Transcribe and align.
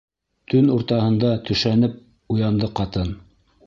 Төн 0.53 0.71
уртаһында 0.77 1.35
төшәнеп 1.51 2.03
уянды 2.39 2.75
ҡатын. 2.83 3.19